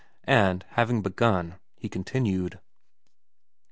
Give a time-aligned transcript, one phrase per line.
[0.23, 2.59] And having begun, he continued.